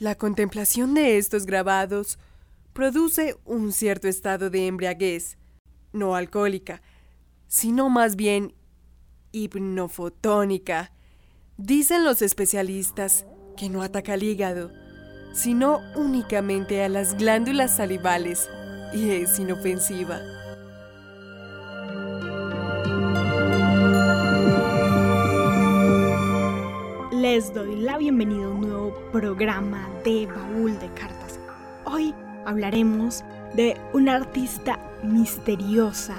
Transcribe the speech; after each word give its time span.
La 0.00 0.14
contemplación 0.14 0.94
de 0.94 1.18
estos 1.18 1.44
grabados 1.44 2.18
produce 2.72 3.36
un 3.44 3.70
cierto 3.70 4.08
estado 4.08 4.48
de 4.48 4.66
embriaguez, 4.66 5.36
no 5.92 6.14
alcohólica, 6.14 6.80
sino 7.48 7.90
más 7.90 8.16
bien 8.16 8.54
hipnofotónica. 9.32 10.90
Dicen 11.58 12.02
los 12.02 12.22
especialistas 12.22 13.26
que 13.58 13.68
no 13.68 13.82
ataca 13.82 14.14
al 14.14 14.22
hígado, 14.22 14.72
sino 15.34 15.80
únicamente 15.94 16.82
a 16.82 16.88
las 16.88 17.18
glándulas 17.18 17.76
salivales 17.76 18.48
y 18.94 19.10
es 19.10 19.38
inofensiva. 19.38 20.18
Les 27.12 27.52
doy 27.52 27.76
la 27.76 27.98
bienvenida 27.98 28.48
programa 29.12 29.88
de 30.04 30.26
Baúl 30.26 30.78
de 30.78 30.88
Cartas. 30.94 31.38
Hoy 31.84 32.14
hablaremos 32.46 33.24
de 33.54 33.76
una 33.92 34.16
artista 34.16 34.78
misteriosa 35.02 36.16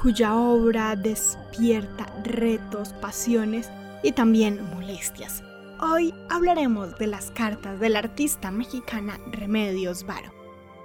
cuya 0.00 0.34
obra 0.34 0.96
despierta 0.96 2.06
retos, 2.24 2.92
pasiones 2.94 3.70
y 4.02 4.12
también 4.12 4.60
molestias. 4.74 5.42
Hoy 5.80 6.14
hablaremos 6.28 6.98
de 6.98 7.06
las 7.06 7.30
cartas 7.30 7.80
de 7.80 7.88
la 7.88 8.00
artista 8.00 8.50
mexicana 8.50 9.18
Remedios 9.30 10.04
Varo. 10.04 10.30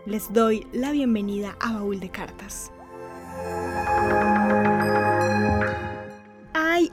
Les 0.06 0.32
doy 0.32 0.68
la 0.72 0.92
bienvenida 0.92 1.56
a 1.60 1.74
Baúl 1.74 2.00
de 2.00 2.10
Cartas. 2.10 2.72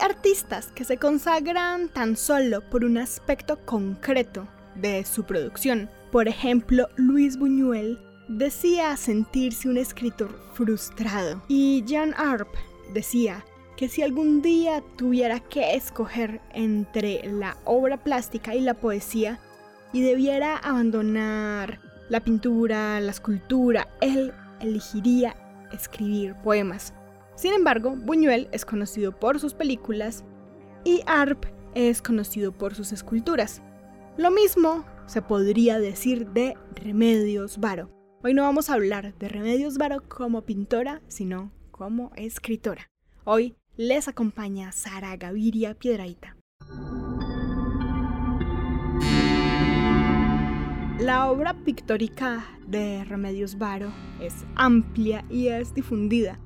Artistas 0.03 0.73
que 0.75 0.83
se 0.83 0.97
consagran 0.97 1.89
tan 1.89 2.17
solo 2.17 2.61
por 2.61 2.85
un 2.85 2.99
aspecto 2.99 3.65
concreto 3.65 4.49
de 4.75 5.05
su 5.05 5.23
producción. 5.23 5.89
Por 6.11 6.27
ejemplo, 6.27 6.89
Luis 6.97 7.37
Buñuel 7.37 8.01
decía 8.27 8.97
sentirse 8.97 9.69
un 9.69 9.77
escritor 9.77 10.37
frustrado 10.55 11.45
y 11.47 11.85
Jan 11.87 12.15
Arp 12.17 12.49
decía 12.93 13.45
que 13.77 13.89
si 13.89 14.03
algún 14.03 14.43
día 14.43 14.83
tuviera 14.97 15.39
que 15.39 15.77
escoger 15.77 16.41
entre 16.53 17.25
la 17.31 17.57
obra 17.65 18.03
plástica 18.03 18.57
y 18.57 18.61
la 18.61 18.75
poesía 18.75 19.39
y 19.93 20.03
debiera 20.03 20.57
abandonar 20.57 21.79
la 22.09 22.19
pintura, 22.19 22.99
la 22.99 23.13
escultura, 23.13 23.87
él 24.01 24.35
elegiría 24.59 25.37
escribir 25.71 26.35
poemas. 26.43 26.93
Sin 27.43 27.55
embargo, 27.55 27.97
Buñuel 27.97 28.49
es 28.53 28.65
conocido 28.65 29.11
por 29.11 29.41
sus 29.41 29.53
películas 29.53 30.25
y 30.85 31.01
Arp 31.09 31.45
es 31.75 32.01
conocido 32.01 32.53
por 32.53 32.77
sus 32.77 32.93
esculturas. 32.93 33.63
Lo 34.17 34.31
mismo 34.31 34.85
se 35.07 35.23
podría 35.23 35.81
decir 35.81 36.29
de 36.29 36.57
Remedios 36.77 37.59
Varo. 37.59 37.91
Hoy 38.23 38.33
no 38.33 38.43
vamos 38.43 38.71
a 38.71 38.75
hablar 38.75 39.19
de 39.19 39.29
Remedios 39.29 39.77
Varo 39.77 40.05
como 40.09 40.43
pintora, 40.43 41.03
sino 41.09 41.51
como 41.73 42.13
escritora. 42.15 42.89
Hoy 43.25 43.57
les 43.77 44.07
acompaña 44.07 44.71
Sara 44.71 45.17
Gaviria 45.17 45.75
Piedraita. 45.75 46.37
La 51.01 51.29
obra 51.29 51.55
pictórica 51.65 52.45
de 52.69 53.03
Remedios 53.03 53.59
Varo 53.59 53.93
es 54.21 54.33
amplia 54.55 55.25
y 55.29 55.49
es 55.49 55.75
difundida 55.75 56.39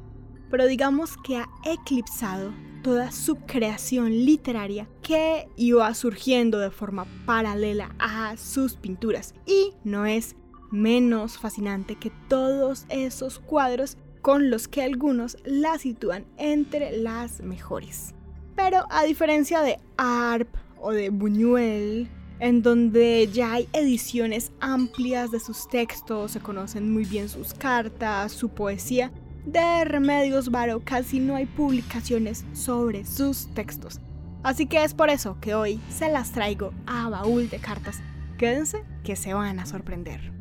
pero 0.51 0.67
digamos 0.67 1.17
que 1.17 1.37
ha 1.39 1.49
eclipsado 1.65 2.53
toda 2.83 3.11
su 3.11 3.37
creación 3.37 4.11
literaria 4.11 4.89
que 5.03 5.49
iba 5.57 5.93
surgiendo 5.95 6.59
de 6.59 6.71
forma 6.71 7.07
paralela 7.25 7.95
a 7.99 8.37
sus 8.37 8.77
pinturas 8.77 9.35
y 9.45 9.73
no 9.83 10.07
es 10.07 10.37
menos 10.71 11.39
fascinante 11.39 11.97
que 11.97 12.13
todos 12.29 12.87
esos 12.89 13.39
cuadros 13.41 13.99
con 14.23 14.51
los 14.51 14.69
que 14.69 14.83
algunos 14.83 15.37
la 15.45 15.79
sitúan 15.79 16.27
entre 16.37 16.99
las 16.99 17.41
mejores. 17.41 18.15
Pero 18.55 18.85
a 18.91 19.05
diferencia 19.05 19.63
de 19.63 19.79
Arp 19.97 20.49
o 20.81 20.93
de 20.93 21.11
Buñuel, 21.11 22.09
en 22.41 22.63
donde 22.63 23.29
ya 23.33 23.53
hay 23.53 23.69
ediciones 23.73 24.53
amplias 24.61 25.31
de 25.31 25.41
sus 25.41 25.69
textos, 25.69 26.33
se 26.33 26.41
conocen 26.41 26.93
muy 26.93 27.05
bien 27.05 27.29
sus 27.29 27.55
cartas, 27.55 28.33
su 28.33 28.49
poesía, 28.49 29.13
de 29.47 29.85
Remedios 29.85 30.51
Varo 30.51 30.83
casi 30.85 31.21
no 31.21 31.37
hay 31.37 31.47
publicaciones 31.47 32.45
sobre 32.53 33.05
sus 33.05 33.47
textos. 33.55 34.01
Así 34.43 34.67
que 34.67 34.85
es 34.85 34.93
por 34.93 35.09
eso 35.09 35.39
que 35.41 35.55
hoy 35.55 35.81
se 35.89 36.11
las 36.11 36.33
traigo 36.33 36.73
a 36.87 37.09
baúl 37.09 37.49
de 37.49 37.59
cartas. 37.59 38.01
Quédense 38.37 38.85
que 39.03 39.17
se 39.17 39.33
van 39.33 39.59
a 39.59 39.67
sorprender. 39.67 40.33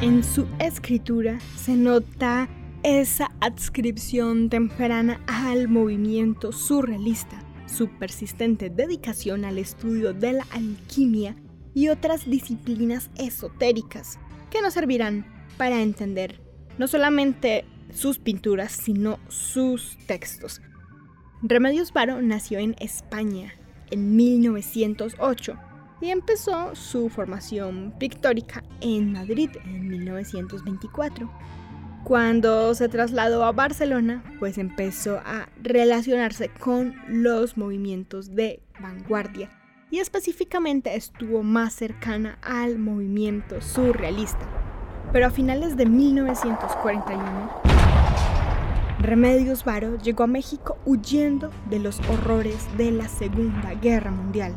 En 0.00 0.24
su 0.24 0.46
escritura 0.58 1.38
se 1.56 1.74
nota 1.76 2.48
esa 2.82 3.30
adscripción 3.40 4.50
temprana 4.50 5.20
al 5.26 5.68
movimiento 5.68 6.50
surrealista, 6.50 7.38
su 7.66 7.88
persistente 7.88 8.70
dedicación 8.70 9.44
al 9.44 9.58
estudio 9.58 10.12
de 10.12 10.32
la 10.32 10.46
alquimia 10.50 11.36
y 11.74 11.88
otras 11.88 12.28
disciplinas 12.28 13.10
esotéricas 13.16 14.18
que 14.50 14.60
nos 14.60 14.74
servirán 14.74 15.24
para 15.56 15.80
entender 15.80 16.40
no 16.78 16.88
solamente 16.88 17.64
sus 17.92 18.18
pinturas, 18.18 18.72
sino 18.72 19.18
sus 19.28 19.96
textos. 20.06 20.60
Remedios 21.42 21.92
Varo 21.92 22.20
nació 22.20 22.58
en 22.58 22.74
España 22.80 23.52
en 23.90 24.16
1908 24.16 25.56
y 26.00 26.10
empezó 26.10 26.74
su 26.74 27.08
formación 27.08 27.94
pictórica 27.98 28.64
en 28.80 29.12
Madrid 29.12 29.50
en 29.64 29.88
1924. 29.88 31.30
Cuando 32.12 32.74
se 32.74 32.90
trasladó 32.90 33.42
a 33.42 33.52
Barcelona, 33.52 34.22
pues 34.38 34.58
empezó 34.58 35.16
a 35.24 35.48
relacionarse 35.62 36.50
con 36.50 36.94
los 37.08 37.56
movimientos 37.56 38.34
de 38.34 38.60
vanguardia 38.82 39.48
y 39.90 39.98
específicamente 39.98 40.94
estuvo 40.94 41.42
más 41.42 41.72
cercana 41.72 42.36
al 42.42 42.78
movimiento 42.78 43.62
surrealista. 43.62 44.46
Pero 45.10 45.28
a 45.28 45.30
finales 45.30 45.74
de 45.78 45.86
1941, 45.86 47.62
Remedios 48.98 49.64
Varo 49.64 49.96
llegó 49.96 50.24
a 50.24 50.26
México 50.26 50.76
huyendo 50.84 51.50
de 51.70 51.78
los 51.78 51.98
horrores 52.10 52.68
de 52.76 52.90
la 52.90 53.08
Segunda 53.08 53.72
Guerra 53.72 54.10
Mundial. 54.10 54.54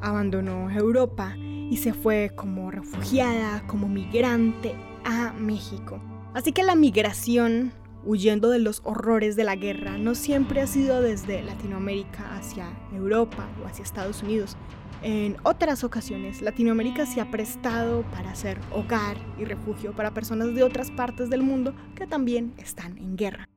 Abandonó 0.00 0.70
Europa 0.70 1.34
y 1.36 1.76
se 1.76 1.92
fue 1.92 2.30
como 2.36 2.70
refugiada, 2.70 3.66
como 3.66 3.88
migrante 3.88 4.76
a 5.04 5.32
México. 5.32 6.00
Así 6.34 6.50
que 6.50 6.64
la 6.64 6.74
migración, 6.74 7.72
huyendo 8.04 8.50
de 8.50 8.58
los 8.58 8.80
horrores 8.82 9.36
de 9.36 9.44
la 9.44 9.54
guerra, 9.54 9.98
no 9.98 10.16
siempre 10.16 10.60
ha 10.60 10.66
sido 10.66 11.00
desde 11.00 11.42
Latinoamérica 11.42 12.36
hacia 12.36 12.66
Europa 12.92 13.48
o 13.62 13.66
hacia 13.68 13.84
Estados 13.84 14.20
Unidos. 14.24 14.56
En 15.02 15.36
otras 15.44 15.84
ocasiones, 15.84 16.42
Latinoamérica 16.42 17.06
se 17.06 17.20
ha 17.20 17.30
prestado 17.30 18.02
para 18.10 18.34
ser 18.34 18.58
hogar 18.72 19.16
y 19.38 19.44
refugio 19.44 19.92
para 19.92 20.12
personas 20.12 20.56
de 20.56 20.64
otras 20.64 20.90
partes 20.90 21.30
del 21.30 21.44
mundo 21.44 21.72
que 21.94 22.08
también 22.08 22.52
están 22.58 22.98
en 22.98 23.16
guerra. 23.16 23.48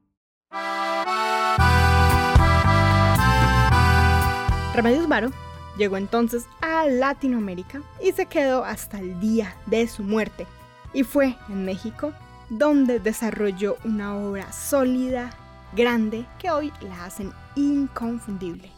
Remedios 4.76 5.08
Varo 5.08 5.32
llegó 5.80 5.98
entonces 5.98 6.46
a 6.62 6.86
Latinoamérica 6.86 7.82
y 8.04 8.12
se 8.12 8.28
quedó 8.28 8.64
hasta 8.64 9.00
el 9.00 9.20
día 9.20 9.56
de 9.66 9.88
su 9.88 10.04
muerte. 10.04 10.46
Y 10.94 11.04
fue 11.04 11.36
en 11.50 11.66
México 11.66 12.14
donde 12.50 13.00
desarrolló 13.00 13.78
una 13.84 14.16
obra 14.16 14.52
sólida, 14.52 15.30
grande, 15.76 16.26
que 16.40 16.50
hoy 16.50 16.72
la 16.82 17.06
hacen 17.06 17.32
inconfundible. 17.56 18.72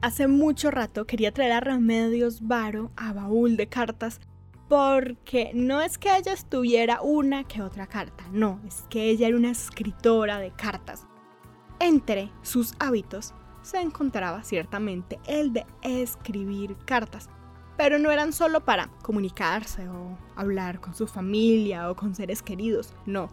Hace 0.00 0.26
mucho 0.26 0.70
rato 0.70 1.06
quería 1.06 1.32
traer 1.32 1.52
a 1.52 1.60
Remedios 1.60 2.46
Varo 2.46 2.92
a 2.96 3.12
baúl 3.12 3.56
de 3.56 3.68
cartas 3.68 4.20
porque 4.68 5.50
no 5.54 5.82
es 5.82 5.98
que 5.98 6.16
ella 6.16 6.32
estuviera 6.32 7.02
una 7.02 7.44
que 7.44 7.62
otra 7.62 7.86
carta, 7.86 8.24
no, 8.32 8.60
es 8.66 8.84
que 8.88 9.10
ella 9.10 9.28
era 9.28 9.36
una 9.36 9.50
escritora 9.50 10.38
de 10.38 10.50
cartas. 10.52 11.06
Entre 11.80 12.30
sus 12.42 12.74
hábitos 12.78 13.34
se 13.68 13.80
encontraba 13.80 14.42
ciertamente 14.44 15.20
el 15.26 15.52
de 15.52 15.66
escribir 15.82 16.74
cartas, 16.86 17.28
pero 17.76 17.98
no 17.98 18.10
eran 18.10 18.32
solo 18.32 18.64
para 18.64 18.88
comunicarse 19.02 19.86
o 19.88 20.16
hablar 20.36 20.80
con 20.80 20.94
su 20.94 21.06
familia 21.06 21.90
o 21.90 21.94
con 21.94 22.14
seres 22.14 22.42
queridos, 22.42 22.94
no. 23.04 23.28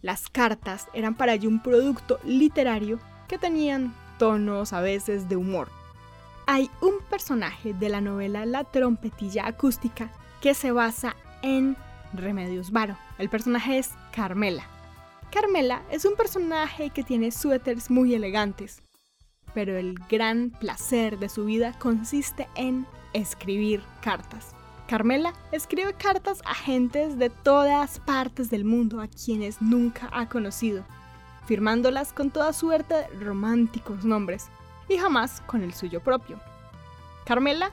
Las 0.00 0.30
cartas 0.30 0.88
eran 0.94 1.14
para 1.14 1.34
ella 1.34 1.48
un 1.48 1.62
producto 1.62 2.18
literario 2.24 2.98
que 3.28 3.36
tenían 3.36 3.94
tonos 4.18 4.72
a 4.72 4.80
veces 4.80 5.28
de 5.28 5.36
humor. 5.36 5.68
Hay 6.46 6.70
un 6.80 6.94
personaje 7.10 7.74
de 7.74 7.90
la 7.90 8.00
novela 8.00 8.46
La 8.46 8.64
trompetilla 8.64 9.46
acústica 9.46 10.10
que 10.40 10.54
se 10.54 10.72
basa 10.72 11.14
en 11.42 11.76
Remedios 12.14 12.70
Varo. 12.72 12.96
El 13.18 13.28
personaje 13.28 13.76
es 13.76 13.90
Carmela. 14.10 14.64
Carmela 15.30 15.82
es 15.90 16.06
un 16.06 16.16
personaje 16.16 16.90
que 16.90 17.04
tiene 17.04 17.30
suéteres 17.30 17.90
muy 17.90 18.14
elegantes, 18.14 18.82
pero 19.54 19.76
el 19.76 19.94
gran 20.08 20.50
placer 20.50 21.18
de 21.18 21.28
su 21.28 21.44
vida 21.44 21.72
consiste 21.78 22.48
en 22.54 22.86
escribir 23.12 23.82
cartas. 24.02 24.54
Carmela 24.88 25.32
escribe 25.52 25.94
cartas 25.94 26.42
a 26.44 26.54
gentes 26.54 27.16
de 27.16 27.30
todas 27.30 28.00
partes 28.00 28.50
del 28.50 28.64
mundo 28.64 29.00
a 29.00 29.06
quienes 29.06 29.62
nunca 29.62 30.08
ha 30.12 30.28
conocido, 30.28 30.84
firmándolas 31.46 32.12
con 32.12 32.30
toda 32.30 32.52
suerte 32.52 32.94
de 32.94 33.24
románticos 33.24 34.04
nombres 34.04 34.48
y 34.88 34.96
jamás 34.96 35.42
con 35.42 35.62
el 35.62 35.74
suyo 35.74 36.00
propio. 36.00 36.40
Carmela 37.24 37.70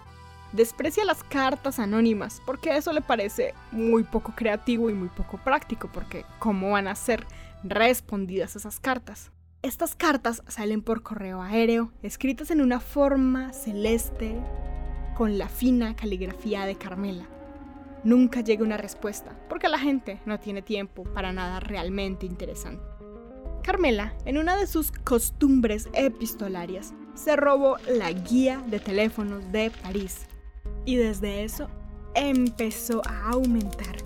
desprecia 0.52 1.06
las 1.06 1.24
cartas 1.24 1.80
anónimas 1.80 2.42
porque 2.46 2.78
eso 2.78 2.94
le 2.94 3.02
parece 3.02 3.54
muy 3.72 4.04
poco 4.04 4.34
creativo 4.36 4.90
y 4.90 4.94
muy 4.94 5.10
poco 5.10 5.38
práctico 5.38 5.90
porque 5.92 6.26
¿cómo 6.40 6.72
van 6.72 6.88
a 6.88 6.96
ser 6.96 7.26
respondidas 7.64 8.56
esas 8.56 8.80
cartas? 8.80 9.32
Estas 9.68 9.96
cartas 9.96 10.44
salen 10.48 10.82
por 10.82 11.04
correo 11.04 11.42
aéreo, 11.42 11.92
escritas 12.02 12.52
en 12.52 12.62
una 12.62 12.80
forma 12.80 13.52
celeste, 13.52 14.40
con 15.18 15.38
la 15.38 15.50
fina 15.50 15.94
caligrafía 15.94 16.66
de 16.66 16.78
Carmela. 16.78 17.28
Nunca 18.06 18.40
llega 18.40 18.64
una 18.64 18.78
respuesta, 18.78 19.38
porque 19.50 19.68
la 19.68 19.78
gente 19.78 20.22
no 20.26 20.40
tiene 20.40 20.62
tiempo 20.62 21.04
para 21.04 21.34
nada 21.34 21.60
realmente 21.60 22.26
interesante. 22.26 22.82
Carmela, 23.62 24.16
en 24.24 24.38
una 24.38 24.56
de 24.56 24.68
sus 24.68 24.94
costumbres 25.04 25.90
epistolarias, 25.92 26.94
se 27.14 27.36
robó 27.36 27.76
la 27.90 28.10
guía 28.14 28.64
de 28.68 28.80
teléfonos 28.80 29.52
de 29.52 29.70
París 29.84 30.28
y 30.86 30.96
desde 30.96 31.44
eso 31.44 31.70
empezó 32.16 33.02
a 33.06 33.32
aumentar 33.32 33.98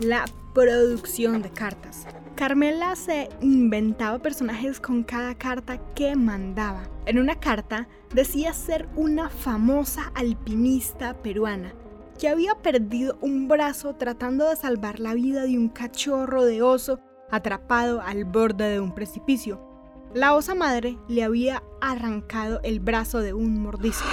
la 0.00 0.24
producción 0.54 1.42
de 1.42 1.50
cartas. 1.50 2.06
Carmela 2.42 2.96
se 2.96 3.28
inventaba 3.40 4.18
personajes 4.18 4.80
con 4.80 5.04
cada 5.04 5.36
carta 5.36 5.78
que 5.94 6.16
mandaba. 6.16 6.82
En 7.06 7.20
una 7.20 7.38
carta 7.38 7.86
decía 8.12 8.52
ser 8.52 8.88
una 8.96 9.28
famosa 9.28 10.10
alpinista 10.16 11.14
peruana 11.22 11.72
que 12.18 12.28
había 12.28 12.56
perdido 12.56 13.16
un 13.20 13.46
brazo 13.46 13.94
tratando 13.94 14.48
de 14.48 14.56
salvar 14.56 14.98
la 14.98 15.14
vida 15.14 15.42
de 15.42 15.56
un 15.56 15.68
cachorro 15.68 16.44
de 16.44 16.62
oso 16.62 16.98
atrapado 17.30 18.00
al 18.00 18.24
borde 18.24 18.70
de 18.70 18.80
un 18.80 18.92
precipicio. 18.92 19.64
La 20.12 20.34
osa 20.34 20.56
madre 20.56 20.98
le 21.06 21.22
había 21.22 21.62
arrancado 21.80 22.58
el 22.64 22.80
brazo 22.80 23.20
de 23.20 23.34
un 23.34 23.62
mordisco. 23.62 24.08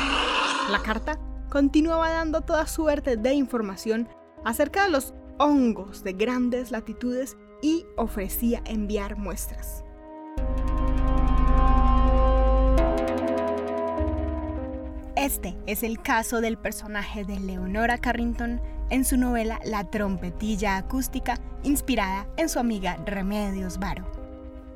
La 0.69 0.83
carta 0.83 1.17
continuaba 1.49 2.11
dando 2.11 2.41
toda 2.41 2.67
suerte 2.67 3.17
de 3.17 3.33
información 3.33 4.07
acerca 4.45 4.83
de 4.83 4.91
los 4.91 5.15
hongos 5.39 6.03
de 6.03 6.13
grandes 6.13 6.69
latitudes 6.69 7.35
y 7.61 7.85
ofrecía 7.97 8.61
enviar 8.65 9.17
muestras. 9.17 9.83
Este 15.15 15.57
es 15.67 15.83
el 15.83 16.01
caso 16.01 16.39
del 16.39 16.57
personaje 16.57 17.25
de 17.25 17.39
Leonora 17.39 17.97
Carrington 17.97 18.61
en 18.89 19.03
su 19.03 19.17
novela 19.17 19.59
La 19.65 19.83
trompetilla 19.83 20.77
acústica, 20.77 21.37
inspirada 21.63 22.27
en 22.37 22.49
su 22.49 22.57
amiga 22.57 22.97
Remedios 23.05 23.79
Varo. 23.79 24.09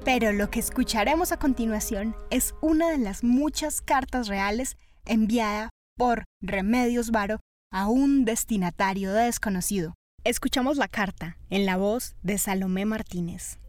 Pero 0.04 0.34
lo 0.34 0.50
que 0.50 0.60
escucharemos 0.60 1.32
a 1.32 1.38
continuación 1.38 2.16
es 2.30 2.54
una 2.62 2.90
de 2.90 2.98
las 2.98 3.24
muchas 3.24 3.82
cartas 3.82 4.28
reales 4.28 4.76
enviada 5.06 5.70
por 5.98 6.26
Remedios 6.42 7.12
Varo 7.12 7.40
a 7.72 7.88
un 7.88 8.26
destinatario 8.26 9.14
desconocido, 9.14 9.96
Escuchamos 10.26 10.78
la 10.78 10.88
carta 10.88 11.38
en 11.50 11.66
la 11.66 11.76
voz 11.76 12.16
de 12.24 12.38
Salomé 12.38 12.86
Martínez. 12.86 13.60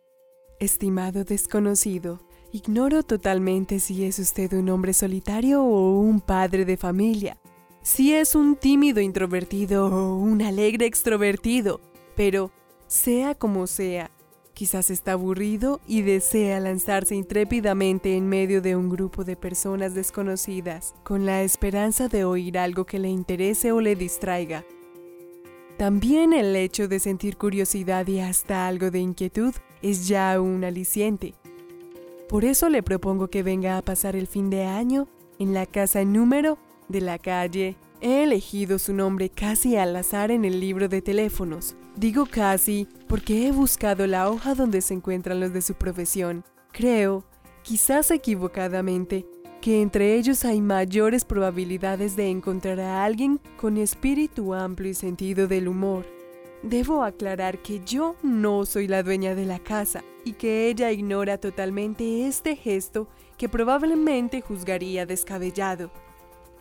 Estimado 0.60 1.24
desconocido, 1.24 2.20
ignoro 2.52 3.02
totalmente 3.02 3.80
si 3.80 4.04
es 4.04 4.20
usted 4.20 4.52
un 4.52 4.68
hombre 4.68 4.92
solitario 4.92 5.64
o 5.64 5.98
un 5.98 6.20
padre 6.20 6.64
de 6.64 6.76
familia, 6.76 7.38
si 7.82 8.12
es 8.12 8.36
un 8.36 8.54
tímido 8.54 9.00
introvertido 9.00 9.86
o 9.86 10.16
un 10.16 10.42
alegre 10.42 10.86
extrovertido, 10.86 11.80
pero 12.14 12.52
sea 12.86 13.34
como 13.34 13.66
sea, 13.66 14.12
quizás 14.52 14.90
está 14.90 15.12
aburrido 15.12 15.80
y 15.88 16.02
desea 16.02 16.60
lanzarse 16.60 17.16
intrépidamente 17.16 18.16
en 18.16 18.28
medio 18.28 18.62
de 18.62 18.76
un 18.76 18.90
grupo 18.90 19.24
de 19.24 19.34
personas 19.34 19.94
desconocidas, 19.94 20.94
con 21.02 21.26
la 21.26 21.42
esperanza 21.42 22.06
de 22.06 22.24
oír 22.24 22.58
algo 22.58 22.84
que 22.84 23.00
le 23.00 23.08
interese 23.08 23.72
o 23.72 23.80
le 23.80 23.96
distraiga 23.96 24.64
también 25.76 26.32
el 26.32 26.54
hecho 26.54 26.86
de 26.88 27.00
sentir 27.00 27.36
curiosidad 27.36 28.06
y 28.06 28.20
hasta 28.20 28.66
algo 28.66 28.90
de 28.90 29.00
inquietud 29.00 29.54
es 29.82 30.06
ya 30.06 30.40
un 30.40 30.64
aliciente. 30.64 31.34
Por 32.28 32.44
eso 32.44 32.68
le 32.68 32.82
propongo 32.82 33.28
que 33.28 33.42
venga 33.42 33.76
a 33.76 33.82
pasar 33.82 34.16
el 34.16 34.26
fin 34.26 34.50
de 34.50 34.64
año 34.64 35.08
en 35.38 35.52
la 35.52 35.66
casa 35.66 36.04
número 36.04 36.58
de 36.88 37.00
la 37.00 37.18
calle. 37.18 37.76
He 38.00 38.22
elegido 38.22 38.78
su 38.78 38.92
nombre 38.92 39.30
casi 39.30 39.76
al 39.76 39.94
azar 39.96 40.30
en 40.30 40.44
el 40.44 40.60
libro 40.60 40.88
de 40.88 41.02
teléfonos. 41.02 41.76
Digo 41.96 42.26
casi 42.26 42.88
porque 43.08 43.46
he 43.46 43.52
buscado 43.52 44.06
la 44.06 44.30
hoja 44.30 44.54
donde 44.54 44.80
se 44.80 44.94
encuentran 44.94 45.40
los 45.40 45.52
de 45.52 45.62
su 45.62 45.74
profesión. 45.74 46.44
Creo, 46.72 47.24
quizás 47.62 48.10
equivocadamente, 48.10 49.26
que 49.64 49.81
entre 49.81 50.16
ellos 50.16 50.44
hay 50.44 50.61
mayores 50.61 51.25
probabilidades 51.25 52.16
de 52.16 52.28
encontrar 52.28 52.78
a 52.81 53.02
alguien 53.02 53.40
con 53.56 53.78
espíritu 53.78 54.52
amplio 54.52 54.90
y 54.90 54.94
sentido 54.94 55.49
del 55.49 55.69
humor. 55.69 56.05
Debo 56.62 57.02
aclarar 57.02 57.62
que 57.62 57.81
yo 57.82 58.14
no 58.22 58.66
soy 58.66 58.88
la 58.88 59.02
dueña 59.02 59.34
de 59.34 59.46
la 59.46 59.58
casa 59.58 60.05
y 60.22 60.34
que 60.34 60.69
ella 60.69 60.93
ignora 60.93 61.38
totalmente 61.38 62.26
este 62.26 62.56
gesto 62.56 63.08
que 63.38 63.49
probablemente 63.49 64.43
juzgaría 64.43 65.06
descabellado. 65.06 65.90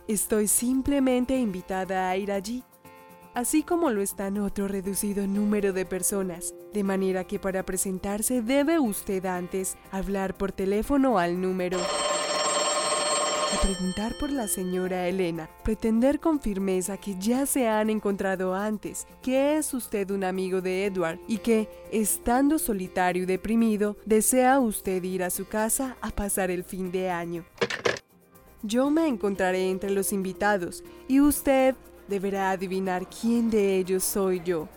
Estoy 0.08 0.48
simplemente 0.48 1.36
invitada 1.36 2.08
a 2.08 2.16
ir 2.16 2.32
allí, 2.32 2.64
así 3.34 3.62
como 3.62 3.90
lo 3.90 4.00
están 4.00 4.38
otro 4.38 4.66
reducido 4.66 5.26
número 5.26 5.74
de 5.74 5.84
personas, 5.84 6.54
de 6.72 6.84
manera 6.84 7.24
que 7.24 7.38
para 7.38 7.66
presentarse 7.66 8.40
debe 8.40 8.78
usted 8.78 9.26
antes 9.26 9.76
hablar 9.92 10.38
por 10.38 10.52
teléfono 10.52 11.18
al 11.18 11.38
número 11.38 11.76
preguntar 13.62 14.14
por 14.18 14.30
la 14.30 14.48
señora 14.48 15.06
Elena, 15.08 15.48
pretender 15.62 16.20
con 16.20 16.40
firmeza 16.40 16.96
que 16.96 17.16
ya 17.18 17.46
se 17.46 17.68
han 17.68 17.90
encontrado 17.90 18.54
antes, 18.54 19.06
que 19.22 19.56
es 19.56 19.74
usted 19.74 20.10
un 20.10 20.24
amigo 20.24 20.60
de 20.60 20.86
Edward 20.86 21.18
y 21.28 21.38
que, 21.38 21.68
estando 21.92 22.58
solitario 22.58 23.22
y 23.22 23.26
deprimido, 23.26 23.96
desea 24.04 24.58
usted 24.60 25.02
ir 25.02 25.22
a 25.22 25.30
su 25.30 25.46
casa 25.46 25.96
a 26.00 26.10
pasar 26.10 26.50
el 26.50 26.64
fin 26.64 26.90
de 26.90 27.10
año. 27.10 27.44
Yo 28.62 28.90
me 28.90 29.06
encontraré 29.06 29.70
entre 29.70 29.90
los 29.90 30.12
invitados 30.12 30.82
y 31.06 31.20
usted 31.20 31.74
deberá 32.08 32.50
adivinar 32.50 33.06
quién 33.08 33.50
de 33.50 33.76
ellos 33.76 34.04
soy 34.04 34.42
yo. 34.44 34.68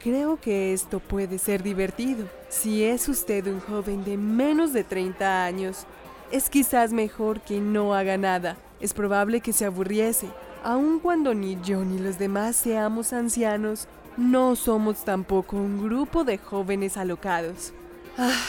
Creo 0.00 0.38
que 0.38 0.72
esto 0.72 1.00
puede 1.00 1.38
ser 1.38 1.62
divertido. 1.62 2.28
Si 2.48 2.84
es 2.84 3.08
usted 3.08 3.46
un 3.46 3.60
joven 3.60 4.04
de 4.04 4.16
menos 4.16 4.72
de 4.72 4.84
30 4.84 5.44
años, 5.44 5.86
es 6.30 6.50
quizás 6.50 6.92
mejor 6.92 7.40
que 7.40 7.60
no 7.60 7.94
haga 7.94 8.16
nada. 8.16 8.56
Es 8.80 8.94
probable 8.94 9.40
que 9.40 9.52
se 9.52 9.64
aburriese. 9.64 10.28
Aun 10.62 10.98
cuando 10.98 11.34
ni 11.34 11.58
yo 11.62 11.84
ni 11.84 11.98
los 11.98 12.18
demás 12.18 12.56
seamos 12.56 13.12
ancianos, 13.12 13.86
no 14.16 14.56
somos 14.56 15.04
tampoco 15.04 15.56
un 15.56 15.82
grupo 15.82 16.24
de 16.24 16.38
jóvenes 16.38 16.96
alocados. 16.96 17.72
Ah, 18.16 18.42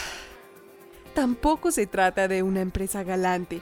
tampoco 1.13 1.71
se 1.71 1.87
trata 1.87 2.27
de 2.27 2.43
una 2.43 2.61
empresa 2.61 3.03
galante. 3.03 3.61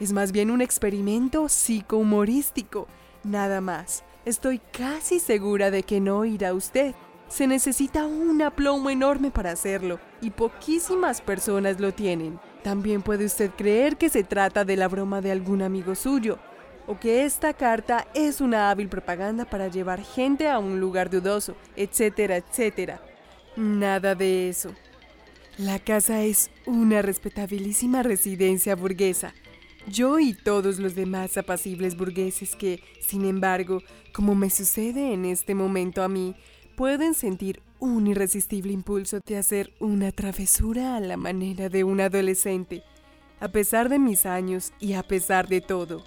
Es 0.00 0.12
más 0.12 0.30
bien 0.30 0.50
un 0.50 0.60
experimento 0.60 1.48
psicohumorístico. 1.48 2.86
Nada 3.24 3.60
más. 3.60 4.04
Estoy 4.24 4.60
casi 4.72 5.20
segura 5.20 5.70
de 5.70 5.82
que 5.82 6.00
no 6.00 6.24
irá 6.24 6.52
usted. 6.52 6.94
Se 7.28 7.46
necesita 7.46 8.06
un 8.06 8.40
aplomo 8.42 8.90
enorme 8.90 9.30
para 9.30 9.52
hacerlo, 9.52 9.98
y 10.20 10.30
poquísimas 10.30 11.20
personas 11.20 11.80
lo 11.80 11.92
tienen. 11.92 12.38
También 12.62 13.02
puede 13.02 13.24
usted 13.24 13.50
creer 13.56 13.96
que 13.96 14.08
se 14.08 14.24
trata 14.24 14.64
de 14.64 14.76
la 14.76 14.88
broma 14.88 15.20
de 15.20 15.30
algún 15.30 15.62
amigo 15.62 15.94
suyo, 15.94 16.38
o 16.86 16.98
que 16.98 17.24
esta 17.24 17.52
carta 17.52 18.08
es 18.14 18.40
una 18.40 18.70
hábil 18.70 18.88
propaganda 18.88 19.44
para 19.44 19.68
llevar 19.68 20.02
gente 20.02 20.48
a 20.48 20.58
un 20.58 20.80
lugar 20.80 21.10
dudoso, 21.10 21.54
etcétera, 21.76 22.36
etcétera. 22.36 23.00
Nada 23.56 24.14
de 24.14 24.48
eso. 24.48 24.74
La 25.58 25.78
casa 25.78 26.22
es 26.22 26.50
una 26.66 27.02
respetabilísima 27.02 28.02
residencia 28.02 28.76
burguesa. 28.76 29.34
Yo 29.86 30.18
y 30.18 30.32
todos 30.32 30.78
los 30.78 30.94
demás 30.94 31.36
apacibles 31.36 31.96
burgueses 31.96 32.54
que, 32.54 32.82
sin 33.00 33.24
embargo, 33.24 33.82
como 34.12 34.34
me 34.34 34.50
sucede 34.50 35.12
en 35.12 35.24
este 35.24 35.54
momento 35.54 36.02
a 36.02 36.08
mí, 36.08 36.36
pueden 36.76 37.14
sentir 37.14 37.60
un 37.80 38.06
irresistible 38.06 38.72
impulso 38.72 39.20
de 39.24 39.36
hacer 39.38 39.72
una 39.80 40.12
travesura 40.12 40.96
a 40.96 41.00
la 41.00 41.16
manera 41.16 41.68
de 41.68 41.84
un 41.84 42.00
adolescente. 42.00 42.82
a 43.40 43.48
pesar 43.48 43.88
de 43.88 43.98
mis 43.98 44.26
años 44.26 44.72
y 44.80 44.94
a 44.94 45.02
pesar 45.02 45.46
de 45.48 45.60
todo. 45.60 46.02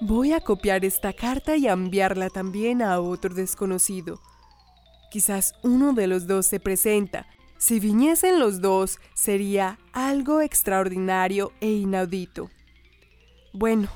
Voy 0.00 0.32
a 0.32 0.40
copiar 0.40 0.84
esta 0.84 1.12
carta 1.12 1.56
y 1.56 1.66
enviarla 1.66 2.30
también 2.30 2.82
a 2.82 3.00
otro 3.00 3.34
desconocido. 3.34 4.20
Quizás 5.10 5.54
uno 5.62 5.92
de 5.92 6.06
los 6.06 6.26
dos 6.26 6.46
se 6.46 6.60
presenta. 6.60 7.26
Si 7.58 7.78
viniesen 7.80 8.40
los 8.40 8.60
dos, 8.60 8.98
sería 9.14 9.78
algo 9.92 10.40
extraordinario 10.40 11.52
e 11.60 11.70
inaudito. 11.70 12.50
Bueno, 13.52 13.88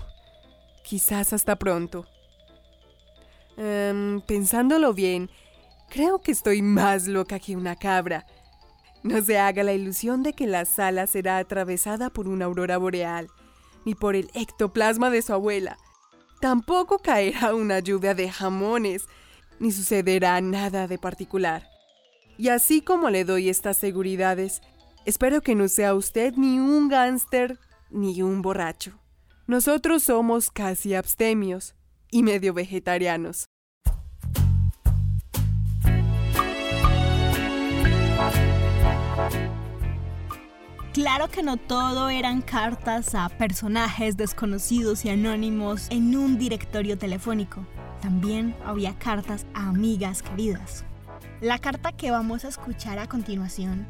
quizás 0.85 1.33
hasta 1.33 1.57
pronto. 1.57 2.07
Em, 3.57 4.21
pensándolo 4.21 4.93
bien, 4.93 5.31
creo 5.89 6.21
que 6.21 6.33
estoy 6.33 6.63
más 6.63 7.07
loca 7.07 7.39
que 7.39 7.57
una 7.57 7.77
cabra. 7.77 8.27
No 9.03 9.23
se 9.23 9.39
haga 9.39 9.63
la 9.63 9.73
ilusión 9.73 10.23
de 10.23 10.33
que 10.33 10.47
la 10.47 10.65
sala 10.65 11.07
será 11.07 11.39
atravesada 11.39 12.11
por 12.11 12.29
una 12.29 12.47
aurora 12.47 12.79
boreal, 12.79 13.29
ni 13.85 13.95
por 13.95 14.17
el 14.17 14.31
ectoplasma 14.35 15.11
de 15.11 15.23
su 15.23 15.33
abuela. 15.33 15.79
Tampoco 16.41 16.99
caerá 16.99 17.55
una 17.55 17.79
lluvia 17.79 18.15
de 18.15 18.31
jamones, 18.31 19.07
ni 19.59 19.73
sucederá 19.73 20.41
nada 20.41 20.87
de 20.87 20.99
particular. 20.99 21.69
Y 22.37 22.49
así 22.49 22.83
como 22.83 23.11
le 23.11 23.25
doy 23.25 23.49
estas 23.49 23.79
seguridades, 23.79 24.61
espero 25.05 25.41
que 25.41 25.55
no 25.55 25.69
sea 25.69 25.95
usted 25.95 26.35
ni 26.37 26.59
un 26.59 26.89
gánster 26.89 27.59
ni 27.91 28.23
un 28.23 28.43
borracho. 28.43 28.99
Nosotros 29.47 30.03
somos 30.03 30.51
casi 30.51 30.95
abstemios 30.95 31.75
y 32.11 32.23
medio 32.23 32.53
vegetarianos. 32.53 33.47
Claro 40.93 41.29
que 41.29 41.43
no 41.43 41.59
todo 41.59 42.09
eran 42.09 42.41
cartas 42.41 43.15
a 43.15 43.29
personajes 43.29 44.17
desconocidos 44.17 45.05
y 45.05 45.11
anónimos 45.11 45.89
en 45.91 46.17
un 46.17 46.39
directorio 46.39 46.97
telefónico. 46.97 47.67
También 48.01 48.55
había 48.65 48.99
cartas 48.99 49.47
a 49.53 49.69
amigas 49.69 50.23
queridas. 50.23 50.85
La 51.43 51.59
carta 51.59 51.93
que 51.93 52.11
vamos 52.11 52.47
a 52.47 52.49
escuchar 52.49 52.99
a 52.99 53.09
continuación 53.09 53.87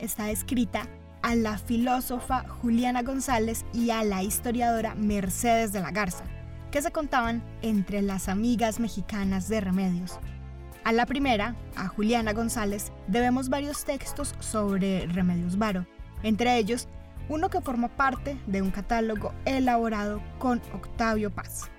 está 0.00 0.30
escrita 0.30 0.88
a 1.22 1.36
la 1.36 1.58
filósofa 1.58 2.44
Juliana 2.48 3.02
González 3.02 3.64
y 3.72 3.90
a 3.90 4.02
la 4.02 4.22
historiadora 4.24 4.96
Mercedes 4.96 5.72
de 5.72 5.80
la 5.80 5.92
Garza, 5.92 6.24
que 6.72 6.82
se 6.82 6.90
contaban 6.90 7.42
entre 7.62 8.02
las 8.02 8.28
amigas 8.28 8.80
mexicanas 8.80 9.48
de 9.48 9.60
Remedios. 9.60 10.18
A 10.84 10.92
la 10.92 11.06
primera, 11.06 11.54
a 11.76 11.88
Juliana 11.88 12.32
González, 12.32 12.92
debemos 13.06 13.48
varios 13.48 13.84
textos 13.84 14.34
sobre 14.40 15.06
Remedios 15.06 15.58
Varo, 15.58 15.86
entre 16.22 16.56
ellos 16.56 16.88
uno 17.28 17.50
que 17.50 17.60
forma 17.60 17.88
parte 17.88 18.38
de 18.46 18.62
un 18.62 18.70
catálogo 18.70 19.34
elaborado 19.44 20.22
con 20.38 20.62
Octavio 20.72 21.30
Paz. 21.30 21.70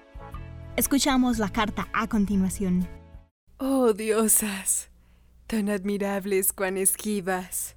Escuchamos 0.76 1.40
la 1.40 1.50
carta 1.50 1.88
a 1.92 2.08
continuación. 2.08 2.88
Oh 3.58 3.94
diosas, 3.94 4.92
tan 5.48 5.70
admirables 5.70 6.54
cuan 6.54 6.78
esquivas. 6.78 7.76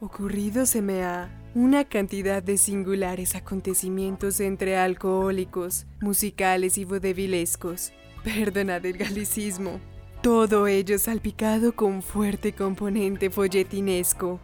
Ocurrido 0.00 0.66
se 0.66 0.82
me 0.82 1.02
ha 1.02 1.30
una 1.54 1.84
cantidad 1.84 2.42
de 2.42 2.58
singulares 2.58 3.34
acontecimientos 3.34 4.40
entre 4.40 4.76
alcohólicos, 4.76 5.86
musicales 6.00 6.76
y 6.78 6.84
vodevilescos. 6.84 7.92
Perdonad 8.22 8.84
el 8.84 8.98
galicismo. 8.98 9.80
Todo 10.24 10.66
ello 10.66 10.98
salpicado 10.98 11.76
con 11.76 12.00
fuerte 12.00 12.54
componente 12.54 13.28
folletinesco. 13.28 14.40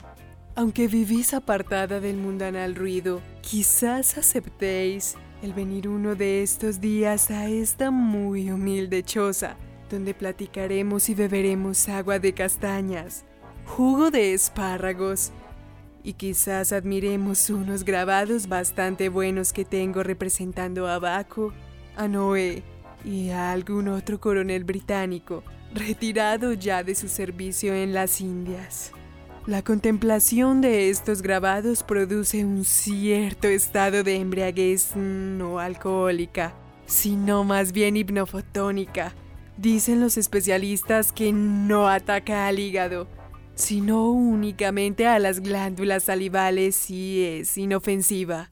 Aunque 0.54 0.88
vivís 0.88 1.32
apartada 1.32 2.00
del 2.00 2.18
mundanal 2.18 2.74
ruido, 2.74 3.22
quizás 3.40 4.18
aceptéis 4.18 5.14
el 5.40 5.54
venir 5.54 5.88
uno 5.88 6.16
de 6.16 6.42
estos 6.42 6.82
días 6.82 7.30
a 7.30 7.48
esta 7.48 7.90
muy 7.90 8.50
humilde 8.50 9.02
choza, 9.02 9.56
donde 9.88 10.12
platicaremos 10.12 11.08
y 11.08 11.14
beberemos 11.14 11.88
agua 11.88 12.18
de 12.18 12.34
castañas, 12.34 13.24
jugo 13.64 14.10
de 14.10 14.34
espárragos, 14.34 15.32
y 16.04 16.12
quizás 16.12 16.74
admiremos 16.74 17.48
unos 17.48 17.84
grabados 17.84 18.48
bastante 18.48 19.08
buenos 19.08 19.54
que 19.54 19.64
tengo 19.64 20.02
representando 20.02 20.88
a 20.88 20.98
Baco, 20.98 21.54
a 21.96 22.06
Noé 22.06 22.64
y 23.02 23.30
a 23.30 23.50
algún 23.50 23.88
otro 23.88 24.20
coronel 24.20 24.64
británico, 24.64 25.42
retirado 25.74 26.52
ya 26.52 26.82
de 26.82 26.94
su 26.94 27.08
servicio 27.08 27.74
en 27.74 27.94
las 27.94 28.20
Indias. 28.20 28.92
La 29.46 29.62
contemplación 29.62 30.60
de 30.60 30.90
estos 30.90 31.22
grabados 31.22 31.82
produce 31.82 32.44
un 32.44 32.64
cierto 32.64 33.48
estado 33.48 34.02
de 34.02 34.16
embriaguez 34.16 34.94
no 34.94 35.58
alcohólica, 35.58 36.54
sino 36.86 37.42
más 37.44 37.72
bien 37.72 37.96
hipnofotónica. 37.96 39.14
Dicen 39.56 40.00
los 40.00 40.16
especialistas 40.16 41.12
que 41.12 41.32
no 41.32 41.88
ataca 41.88 42.46
al 42.46 42.58
hígado, 42.58 43.08
sino 43.54 44.10
únicamente 44.10 45.06
a 45.06 45.18
las 45.18 45.40
glándulas 45.40 46.04
salivales 46.04 46.90
y 46.90 47.24
es 47.24 47.56
inofensiva. 47.56 48.50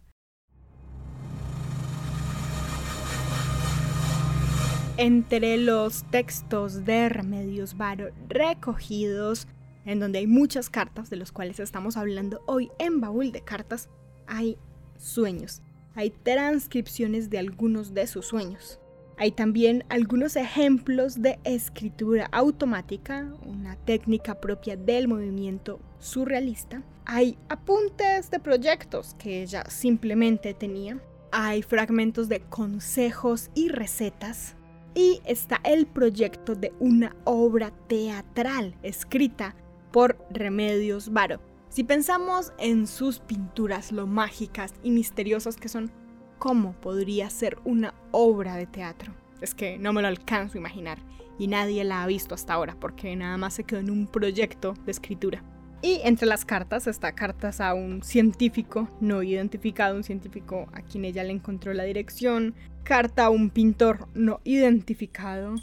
Entre 5.00 5.58
los 5.58 6.02
textos 6.10 6.84
de 6.84 7.08
Remedios 7.08 7.76
Varo 7.76 8.10
recogidos 8.28 9.46
en 9.84 10.00
donde 10.00 10.18
hay 10.18 10.26
muchas 10.26 10.70
cartas 10.70 11.08
de 11.08 11.14
los 11.14 11.30
cuales 11.30 11.60
estamos 11.60 11.96
hablando 11.96 12.42
hoy 12.46 12.72
en 12.80 13.00
Baúl 13.00 13.30
de 13.30 13.42
Cartas, 13.42 13.88
hay 14.26 14.58
sueños, 14.96 15.62
hay 15.94 16.10
transcripciones 16.10 17.30
de 17.30 17.38
algunos 17.38 17.94
de 17.94 18.08
sus 18.08 18.26
sueños. 18.26 18.80
Hay 19.18 19.30
también 19.30 19.84
algunos 19.88 20.34
ejemplos 20.34 21.22
de 21.22 21.38
escritura 21.44 22.28
automática, 22.32 23.32
una 23.46 23.76
técnica 23.76 24.40
propia 24.40 24.76
del 24.76 25.06
movimiento 25.06 25.78
surrealista. 26.00 26.82
Hay 27.04 27.38
apuntes 27.48 28.32
de 28.32 28.40
proyectos 28.40 29.14
que 29.16 29.44
ella 29.44 29.62
simplemente 29.70 30.54
tenía. 30.54 31.00
Hay 31.30 31.62
fragmentos 31.62 32.28
de 32.28 32.40
consejos 32.40 33.48
y 33.54 33.68
recetas. 33.68 34.56
Y 34.98 35.20
está 35.24 35.60
el 35.62 35.86
proyecto 35.86 36.56
de 36.56 36.72
una 36.80 37.14
obra 37.22 37.70
teatral 37.86 38.74
escrita 38.82 39.54
por 39.92 40.18
Remedios 40.28 41.12
Varo. 41.12 41.38
Si 41.68 41.84
pensamos 41.84 42.52
en 42.58 42.88
sus 42.88 43.20
pinturas, 43.20 43.92
lo 43.92 44.08
mágicas 44.08 44.74
y 44.82 44.90
misteriosas 44.90 45.54
que 45.54 45.68
son, 45.68 45.92
¿cómo 46.40 46.72
podría 46.72 47.30
ser 47.30 47.58
una 47.64 47.94
obra 48.10 48.56
de 48.56 48.66
teatro? 48.66 49.14
Es 49.40 49.54
que 49.54 49.78
no 49.78 49.92
me 49.92 50.02
lo 50.02 50.08
alcanzo 50.08 50.58
a 50.58 50.62
imaginar 50.62 50.98
y 51.38 51.46
nadie 51.46 51.84
la 51.84 52.02
ha 52.02 52.06
visto 52.08 52.34
hasta 52.34 52.54
ahora 52.54 52.74
porque 52.80 53.14
nada 53.14 53.36
más 53.36 53.54
se 53.54 53.62
quedó 53.62 53.78
en 53.78 53.90
un 53.90 54.08
proyecto 54.08 54.74
de 54.84 54.90
escritura. 54.90 55.44
Y 55.80 56.00
entre 56.02 56.26
las 56.26 56.44
cartas 56.44 56.88
está 56.88 57.12
cartas 57.12 57.60
a 57.60 57.72
un 57.72 58.02
científico 58.02 58.88
no 59.00 59.22
identificado, 59.22 59.94
un 59.94 60.02
científico 60.02 60.66
a 60.72 60.82
quien 60.82 61.04
ella 61.04 61.22
le 61.22 61.30
encontró 61.30 61.72
la 61.72 61.84
dirección, 61.84 62.56
carta 62.88 63.26
a 63.26 63.30
un 63.30 63.50
pintor 63.50 64.08
no 64.14 64.40
identificado, 64.44 65.56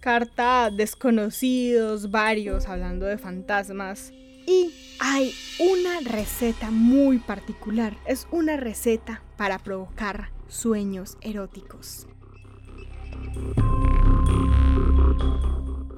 carta 0.00 0.64
a 0.64 0.70
desconocidos, 0.70 2.10
varios 2.10 2.66
hablando 2.68 3.04
de 3.04 3.18
fantasmas. 3.18 4.14
Y 4.46 4.72
hay 4.98 5.34
una 5.58 6.00
receta 6.00 6.70
muy 6.70 7.18
particular. 7.18 7.98
Es 8.06 8.26
una 8.30 8.56
receta 8.56 9.22
para 9.36 9.58
provocar 9.58 10.30
sueños 10.48 11.18
eróticos. 11.20 12.06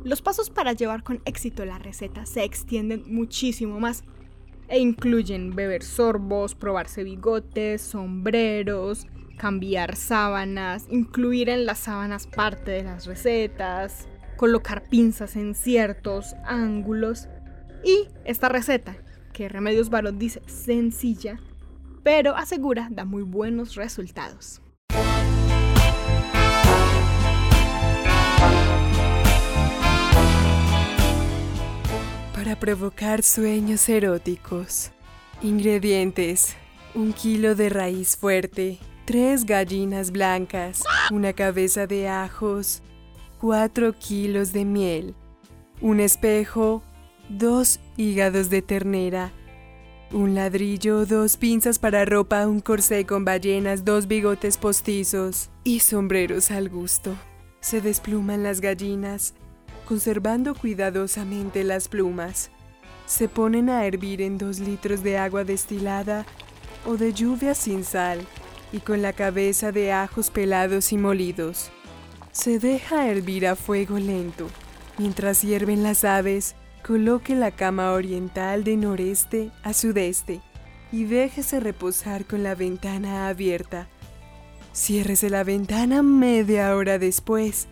Los 0.03 0.21
pasos 0.21 0.51
para 0.51 0.73
llevar 0.73 1.05
con 1.05 1.23
éxito 1.27 1.65
la 1.65 1.79
receta 1.79 2.27
se 2.27 2.43
extienden 2.43 3.05
muchísimo 3.07 3.79
más 3.79 4.03
e 4.67 4.81
incluyen 4.81 5.55
beber 5.55 5.85
sorbos, 5.85 6.57
probarse 6.57 7.05
bigotes, 7.05 7.83
sombreros, 7.83 9.07
cambiar 9.37 9.97
sábanas, 9.97 10.87
incluir 10.89 11.49
en 11.49 11.67
las 11.67 11.79
sábanas 11.79 12.27
parte 12.27 12.71
de 12.71 12.85
las 12.85 13.07
recetas, 13.07 14.09
colocar 14.37 14.89
pinzas 14.89 15.37
en 15.37 15.55
ciertos 15.55 16.35
ángulos. 16.45 17.29
Y 17.85 18.09
esta 18.25 18.49
receta, 18.49 18.97
que 19.33 19.49
Remedios 19.49 19.91
Barón 19.91 20.19
dice 20.19 20.43
sencilla, 20.47 21.39
pero 22.03 22.37
asegura 22.37 22.89
da 22.91 23.05
muy 23.05 23.23
buenos 23.23 23.75
resultados. 23.75 24.61
Para 32.35 32.59
provocar 32.59 33.23
sueños 33.23 33.89
eróticos. 33.89 34.91
Ingredientes. 35.43 36.57
Un 36.95 37.13
kilo 37.13 37.55
de 37.55 37.69
raíz 37.69 38.17
fuerte, 38.17 38.79
tres 39.05 39.45
gallinas 39.45 40.13
blancas, 40.13 40.83
una 41.11 41.33
cabeza 41.33 41.87
de 41.87 42.09
ajos, 42.09 42.83
cuatro 43.41 43.93
kilos 43.99 44.53
de 44.53 44.65
miel, 44.65 45.15
un 45.81 46.01
espejo, 46.01 46.83
dos 47.29 47.81
hígados 47.97 48.51
de 48.51 48.63
ternera, 48.63 49.33
Un 50.15 50.35
ladrillo, 50.35 51.07
dos 51.07 51.39
pinzas 51.39 51.79
para 51.79 52.05
ropa, 52.05 52.47
un 52.47 52.61
corsé 52.61 53.07
con 53.07 53.25
ballenas, 53.25 53.83
dos 53.83 54.07
bigotes 54.07 54.59
postizos 54.59 55.49
y 55.65 55.81
sombreros 55.81 56.51
al 56.51 56.69
gusto. 56.69 57.17
Se 57.61 57.81
despluman 57.81 58.43
las 58.43 58.61
gallinas, 58.61 59.33
conservando 59.89 60.55
cuidadosamente 60.55 61.65
las 61.65 61.89
plumas. 61.89 62.51
Se 63.07 63.27
ponen 63.27 63.71
a 63.71 63.87
hervir 63.87 64.21
en 64.21 64.37
dos 64.37 64.59
litros 64.59 65.03
de 65.03 65.17
agua 65.17 65.45
destilada 65.45 66.27
o 66.85 66.99
de 66.99 67.15
lluvia 67.15 67.55
sin 67.55 67.83
sal 67.83 68.19
y 68.73 68.81
con 68.81 69.03
la 69.03 69.13
cabeza 69.13 69.73
de 69.73 69.93
ajos 69.93 70.31
pelados 70.31 70.93
y 70.93 70.99
molidos. 70.99 71.71
Se 72.33 72.59
deja 72.59 73.09
hervir 73.09 73.47
a 73.47 73.57
fuego 73.57 73.99
lento. 73.99 74.49
Mientras 74.99 75.43
hierven 75.43 75.83
las 75.83 76.05
aves, 76.05 76.55
Coloque 76.83 77.37
la 77.37 77.53
cama 77.53 77.93
oriental 77.93 78.65
de 78.65 78.77
noreste 78.77 79.53
a 79.63 79.73
sudeste 79.73 80.41
y 80.91 81.05
déjese 81.05 81.61
reposar 81.61 82.25
con 82.25 82.43
la 82.43 82.57
ventana 82.57 83.29
abierta. 83.29 83.87
Ciérrese 84.75 85.31
la 85.31 85.45
ventana 85.45 86.03
media 86.03 86.75
hora 86.75 86.99
después 86.99 87.69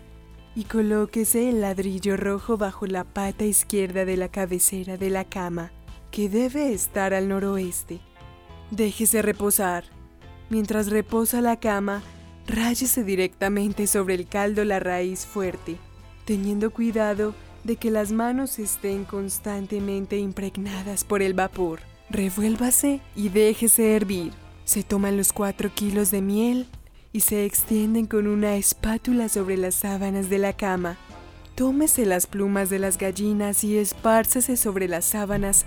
y 0.54 0.62
colóquese 0.62 1.48
el 1.48 1.60
ladrillo 1.60 2.16
rojo 2.16 2.56
bajo 2.56 2.86
la 2.86 3.02
pata 3.02 3.44
izquierda 3.44 4.04
de 4.04 4.16
la 4.16 4.28
cabecera 4.28 4.96
de 4.96 5.10
la 5.10 5.24
cama, 5.24 5.72
que 6.12 6.28
debe 6.28 6.72
estar 6.72 7.12
al 7.12 7.28
noroeste. 7.28 7.98
Déjese 8.70 9.22
reposar. 9.22 9.84
Mientras 10.50 10.90
reposa 10.90 11.40
la 11.40 11.60
cama, 11.60 12.02
ráyese 12.46 13.04
directamente 13.04 13.86
sobre 13.86 14.14
el 14.14 14.26
caldo 14.26 14.64
la 14.64 14.80
raíz 14.80 15.24
fuerte, 15.24 15.76
teniendo 16.24 16.72
cuidado 16.72 17.34
de 17.62 17.76
que 17.76 17.90
las 17.90 18.10
manos 18.10 18.58
estén 18.58 19.04
constantemente 19.04 20.18
impregnadas 20.18 21.04
por 21.04 21.22
el 21.22 21.34
vapor. 21.34 21.80
Revuélvase 22.10 23.00
y 23.14 23.28
déjese 23.28 23.94
hervir. 23.94 24.32
Se 24.64 24.82
toman 24.82 25.16
los 25.16 25.32
4 25.32 25.72
kilos 25.72 26.10
de 26.10 26.20
miel 26.20 26.66
y 27.12 27.20
se 27.20 27.44
extienden 27.44 28.06
con 28.06 28.26
una 28.26 28.56
espátula 28.56 29.28
sobre 29.28 29.56
las 29.56 29.76
sábanas 29.76 30.28
de 30.30 30.38
la 30.38 30.52
cama. 30.52 30.96
Tómese 31.54 32.06
las 32.06 32.26
plumas 32.26 32.70
de 32.70 32.80
las 32.80 32.98
gallinas 32.98 33.62
y 33.62 33.78
espárcese 33.78 34.56
sobre 34.56 34.88
las 34.88 35.04
sábanas 35.04 35.64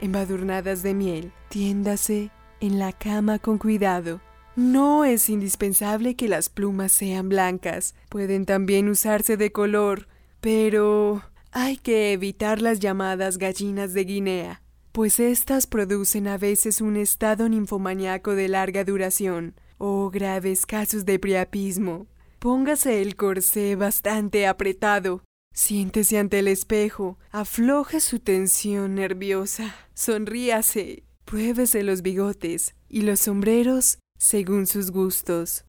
embadurnadas 0.00 0.84
de 0.84 0.94
miel. 0.94 1.32
Tiéndase 1.48 2.30
en 2.60 2.78
la 2.78 2.92
cama 2.92 3.38
con 3.38 3.58
cuidado. 3.58 4.20
No 4.56 5.04
es 5.04 5.30
indispensable 5.30 6.16
que 6.16 6.28
las 6.28 6.48
plumas 6.48 6.92
sean 6.92 7.28
blancas, 7.28 7.94
pueden 8.08 8.46
también 8.46 8.88
usarse 8.88 9.36
de 9.36 9.52
color, 9.52 10.08
pero 10.40 11.22
hay 11.52 11.76
que 11.76 12.12
evitar 12.12 12.60
las 12.60 12.80
llamadas 12.80 13.38
gallinas 13.38 13.94
de 13.94 14.04
Guinea, 14.04 14.62
pues 14.92 15.20
éstas 15.20 15.66
producen 15.66 16.28
a 16.28 16.36
veces 16.36 16.80
un 16.80 16.96
estado 16.96 17.48
ninfomaníaco 17.48 18.34
de 18.34 18.48
larga 18.48 18.84
duración 18.84 19.54
o 19.78 20.10
graves 20.10 20.66
casos 20.66 21.04
de 21.06 21.18
priapismo. 21.18 22.06
Póngase 22.38 23.02
el 23.02 23.16
corsé 23.16 23.76
bastante 23.76 24.46
apretado. 24.46 25.22
Siéntese 25.52 26.18
ante 26.18 26.38
el 26.38 26.48
espejo, 26.48 27.18
afloje 27.32 28.00
su 28.00 28.20
tensión 28.20 28.94
nerviosa, 28.94 29.74
sonríase, 29.94 31.02
pruébese 31.30 31.84
los 31.84 32.02
bigotes 32.02 32.74
y 32.88 33.02
los 33.02 33.20
sombreros 33.20 34.00
según 34.18 34.66
sus 34.66 34.90
gustos. 34.90 35.64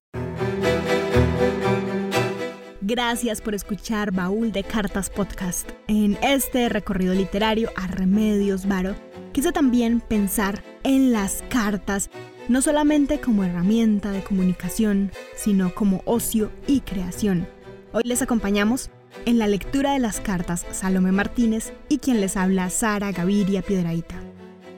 Gracias 2.81 3.41
por 3.41 3.53
escuchar 3.53 4.11
Baúl 4.11 4.51
de 4.51 4.63
Cartas 4.63 5.11
Podcast. 5.11 5.69
En 5.87 6.17
este 6.23 6.67
recorrido 6.67 7.13
literario 7.13 7.69
a 7.75 7.85
Remedios 7.85 8.67
Varo, 8.67 8.95
quise 9.33 9.51
también 9.51 10.01
pensar 10.01 10.63
en 10.81 11.11
las 11.11 11.43
cartas, 11.49 12.09
no 12.49 12.63
solamente 12.63 13.21
como 13.21 13.43
herramienta 13.43 14.09
de 14.09 14.23
comunicación, 14.23 15.11
sino 15.35 15.75
como 15.75 16.01
ocio 16.05 16.51
y 16.65 16.79
creación. 16.79 17.47
Hoy 17.93 18.01
les 18.05 18.23
acompañamos 18.23 18.89
en 19.25 19.37
la 19.37 19.45
lectura 19.45 19.93
de 19.93 19.99
las 19.99 20.21
cartas 20.21 20.65
Salome 20.71 21.11
Martínez 21.11 21.71
y 21.87 21.99
quien 21.99 22.19
les 22.19 22.35
habla 22.35 22.71
Sara 22.71 23.11
Gaviria 23.11 23.61
Piedraíta. 23.61 24.30